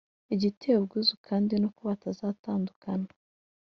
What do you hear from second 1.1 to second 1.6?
kandi,